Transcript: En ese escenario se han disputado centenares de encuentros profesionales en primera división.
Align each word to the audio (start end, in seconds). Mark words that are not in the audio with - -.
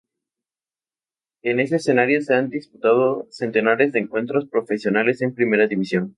En 1.43 1.59
ese 1.59 1.75
escenario 1.75 2.23
se 2.23 2.33
han 2.33 2.49
disputado 2.49 3.27
centenares 3.29 3.91
de 3.93 3.99
encuentros 3.99 4.47
profesionales 4.47 5.21
en 5.21 5.35
primera 5.35 5.67
división. 5.67 6.09